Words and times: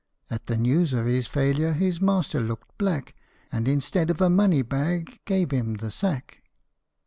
At 0.31 0.47
the 0.47 0.57
news 0.57 0.93
of 0.93 1.05
his 1.05 1.27
failure 1.27 1.73
his 1.73 2.01
master 2.01 2.39
looked 2.39 2.75
black, 2.79 3.15
And 3.51 3.67
instead 3.67 4.09
of 4.09 4.19
a 4.19 4.31
money 4.31 4.63
bag 4.63 5.19
gave 5.25 5.51
him 5.51 5.75
the 5.75 5.91
sack. 5.91 6.41